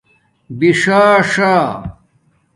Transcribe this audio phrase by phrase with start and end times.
[0.57, 1.53] بِݽݽاݽا